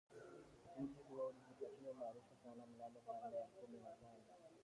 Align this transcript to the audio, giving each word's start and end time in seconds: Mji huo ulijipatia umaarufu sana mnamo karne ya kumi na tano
Mji 0.79 1.01
huo 1.09 1.27
ulijipatia 1.27 1.91
umaarufu 1.91 2.35
sana 2.43 2.63
mnamo 2.67 2.99
karne 3.05 3.35
ya 3.37 3.47
kumi 3.47 3.77
na 3.79 3.89
tano 3.99 4.23